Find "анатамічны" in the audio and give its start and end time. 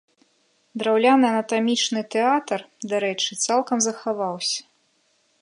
1.33-2.01